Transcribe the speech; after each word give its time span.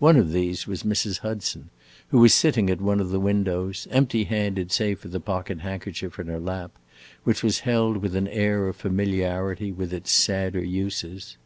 One 0.00 0.18
of 0.18 0.32
these 0.32 0.66
was 0.66 0.82
Mrs. 0.82 1.20
Hudson, 1.20 1.70
who 2.08 2.18
was 2.18 2.34
sitting 2.34 2.68
at 2.68 2.82
one 2.82 3.00
of 3.00 3.08
the 3.08 3.18
windows, 3.18 3.88
empty 3.90 4.24
handed 4.24 4.70
save 4.70 4.98
for 4.98 5.08
the 5.08 5.18
pocket 5.18 5.60
handkerchief 5.60 6.18
in 6.18 6.26
her 6.26 6.38
lap, 6.38 6.72
which 7.24 7.42
was 7.42 7.60
held 7.60 7.96
with 7.96 8.14
an 8.14 8.28
air 8.28 8.68
of 8.68 8.76
familiarity 8.76 9.72
with 9.72 9.94
its 9.94 10.10
sadder 10.12 10.62
uses. 10.62 11.38